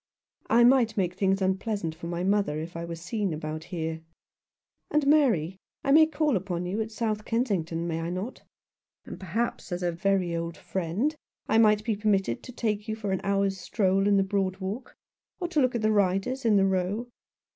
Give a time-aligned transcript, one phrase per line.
[0.49, 4.01] "I might make things unpleasant for my mother if I were seen about here.
[4.89, 8.41] And, Mary, I may call upon you' at South Kensington, may I not?
[9.05, 11.15] And perhaps, as a very old friend,
[11.47, 14.95] I might be permitted to take you for an hour's stroll in the Broad Walk—
[15.39, 17.07] or to look at the riders in the Row."